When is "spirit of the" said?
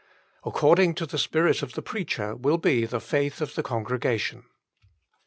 1.19-1.83